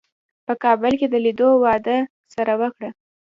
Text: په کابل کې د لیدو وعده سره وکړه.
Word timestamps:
په 0.45 0.53
کابل 0.63 0.93
کې 0.99 1.07
د 1.09 1.15
لیدو 1.25 1.49
وعده 1.63 1.97
سره 2.35 2.53
وکړه. 2.61 2.89